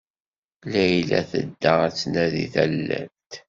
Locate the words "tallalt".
2.53-3.31